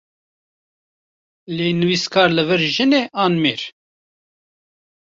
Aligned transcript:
Lê 1.55 1.67
nivîskar 1.79 2.29
li 2.37 2.43
vir 2.49 2.61
jin 2.73 2.91
e, 2.99 3.01
an 3.23 3.33
mêr? 3.41 3.61